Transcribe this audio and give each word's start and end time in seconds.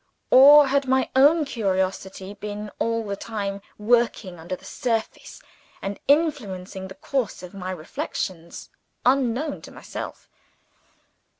Or 0.31 0.65
had 0.69 0.87
my 0.87 1.11
own 1.15 1.45
curiosity 1.45 2.33
been 2.33 2.71
all 2.79 3.05
the 3.05 3.15
time 3.15 3.61
working 3.77 4.39
under 4.39 4.55
the 4.55 4.65
surface, 4.65 5.39
and 5.79 5.99
influencing 6.07 6.87
the 6.87 6.95
course 6.95 7.43
of 7.43 7.53
my 7.53 7.69
reflections 7.69 8.71
unknown 9.05 9.61
to 9.61 9.69
myself? 9.71 10.27